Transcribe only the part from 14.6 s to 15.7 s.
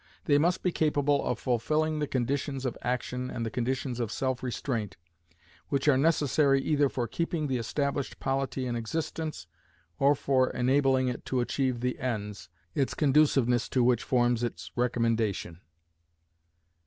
recommendation.